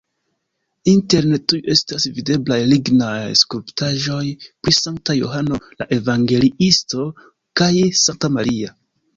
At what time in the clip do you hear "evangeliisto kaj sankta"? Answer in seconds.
5.99-8.33